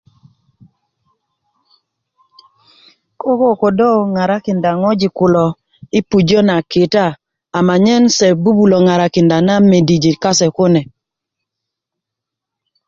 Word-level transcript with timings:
koko 3.21 3.49
kodö 3.61 3.89
ŋarakinda 4.13 4.71
ŋojik 4.81 5.13
kulo 5.19 5.45
yi 5.93 5.99
pujö 6.09 6.39
na 6.49 6.55
kita 6.71 7.05
amanyen 7.57 8.03
se 8.17 8.27
bbubulö 8.35 8.77
ŋarakinda 8.85 9.37
na 9.47 9.55
midijin 9.69 10.17
kase 10.23 10.47
kune 10.57 10.81